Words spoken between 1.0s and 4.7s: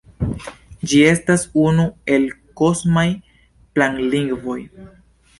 estas unu el "kosmaj planlingvoj".